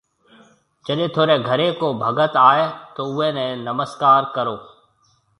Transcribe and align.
جڏي 0.85 1.05
ٿوريَ 1.15 1.35
گهري 1.47 1.67
ڪو 1.79 1.87
ڀگت 2.01 2.33
آئي 2.49 2.65
تو 2.95 3.01
اُوئي 3.09 3.29
نَي 3.37 3.45
نمسڪار 3.67 4.19
ڪرو۔ 4.35 4.55